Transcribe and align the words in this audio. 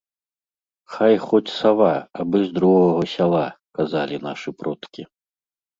Хай 0.93 1.15
хоць 1.25 1.55
сава, 1.59 1.91
абы 2.23 2.39
з 2.47 2.49
другога 2.57 3.01
сяла, 3.15 3.47
казалі 3.81 4.15
нашы 4.27 4.49
продкі. 4.65 5.03